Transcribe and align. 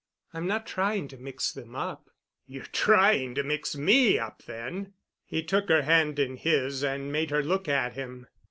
"I'm 0.33 0.47
not 0.47 0.65
trying 0.65 1.07
to 1.09 1.17
mix 1.17 1.51
them 1.51 1.75
up." 1.75 2.09
"You're 2.47 2.63
trying 2.65 3.35
to 3.35 3.43
mix 3.43 3.75
me 3.77 4.17
up 4.17 4.41
then." 4.45 4.93
He 5.25 5.43
took 5.43 5.69
her 5.69 5.83
hand 5.83 6.17
in 6.17 6.37
his 6.37 6.83
and 6.83 7.11
made 7.11 7.29
her 7.29 7.43
look 7.43 7.69
at 7.69 7.93
him. 7.93 8.25